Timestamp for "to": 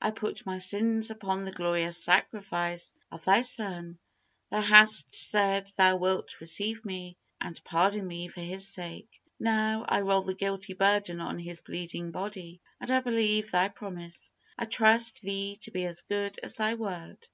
15.60-15.70